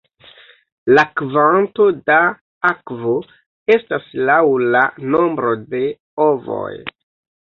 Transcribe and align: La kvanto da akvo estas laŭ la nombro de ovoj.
La 0.97 1.01
kvanto 1.19 1.83
da 2.07 2.15
akvo 2.69 3.11
estas 3.75 4.07
laŭ 4.29 4.39
la 4.77 4.81
nombro 5.17 5.53
de 5.75 5.83
ovoj. 6.27 6.71